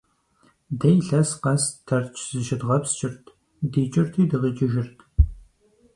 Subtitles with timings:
[0.79, 3.23] Дэ илъэс къэс Тэрч зыщыдгъэпскӀырт,
[3.71, 4.97] дикӀырти дыкъикӀыжырт.